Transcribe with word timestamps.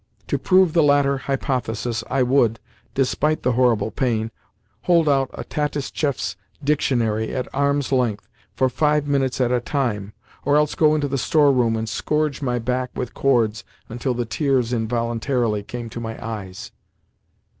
To 0.29 0.39
prove 0.39 0.73
the 0.73 0.81
latter 0.81 1.19
hypothesis, 1.29 2.03
I 2.09 2.23
would 2.23 2.59
(despite 2.95 3.43
the 3.43 3.51
horrible 3.51 3.91
pain) 3.91 4.31
hold 4.85 5.07
out 5.07 5.29
a 5.31 5.43
Tatistchev's 5.43 6.35
dictionary 6.63 7.35
at 7.35 7.47
arm's 7.53 7.91
length 7.91 8.27
for 8.55 8.67
five 8.67 9.05
minutes 9.07 9.39
at 9.39 9.51
a 9.51 9.61
time, 9.61 10.13
or 10.43 10.57
else 10.57 10.73
go 10.73 10.95
into 10.95 11.07
the 11.07 11.19
store 11.19 11.51
room 11.51 11.75
and 11.75 11.87
scourge 11.87 12.41
my 12.41 12.57
back 12.57 12.89
with 12.95 13.13
cords 13.13 13.63
until 13.89 14.15
the 14.15 14.25
tears 14.25 14.73
involuntarily 14.73 15.61
came 15.61 15.87
to 15.91 15.99
my 15.99 16.17
eyes! 16.25 16.71